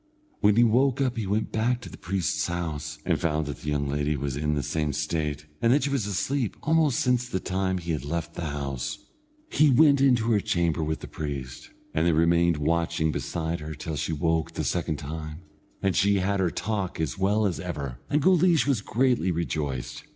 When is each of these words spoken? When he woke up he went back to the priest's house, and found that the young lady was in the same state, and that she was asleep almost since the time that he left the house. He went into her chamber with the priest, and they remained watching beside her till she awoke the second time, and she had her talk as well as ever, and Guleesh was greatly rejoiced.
When 0.39 0.55
he 0.55 0.63
woke 0.63 0.99
up 0.99 1.15
he 1.15 1.27
went 1.27 1.51
back 1.51 1.79
to 1.81 1.89
the 1.89 1.95
priest's 1.95 2.47
house, 2.47 2.97
and 3.05 3.21
found 3.21 3.45
that 3.45 3.57
the 3.61 3.69
young 3.69 3.87
lady 3.87 4.17
was 4.17 4.35
in 4.35 4.55
the 4.55 4.63
same 4.63 4.93
state, 4.93 5.45
and 5.61 5.71
that 5.71 5.83
she 5.83 5.91
was 5.91 6.07
asleep 6.07 6.55
almost 6.63 6.99
since 6.99 7.29
the 7.29 7.39
time 7.39 7.75
that 7.75 7.83
he 7.83 7.95
left 7.99 8.33
the 8.33 8.47
house. 8.47 8.97
He 9.51 9.69
went 9.69 10.01
into 10.01 10.31
her 10.31 10.39
chamber 10.39 10.83
with 10.83 11.01
the 11.01 11.07
priest, 11.07 11.69
and 11.93 12.07
they 12.07 12.13
remained 12.13 12.57
watching 12.57 13.11
beside 13.11 13.59
her 13.59 13.75
till 13.75 13.95
she 13.95 14.11
awoke 14.11 14.53
the 14.53 14.63
second 14.63 14.97
time, 14.97 15.41
and 15.83 15.95
she 15.95 16.15
had 16.15 16.39
her 16.39 16.49
talk 16.49 16.99
as 16.99 17.19
well 17.19 17.45
as 17.45 17.59
ever, 17.59 17.99
and 18.09 18.23
Guleesh 18.23 18.65
was 18.65 18.81
greatly 18.81 19.29
rejoiced. 19.31 20.01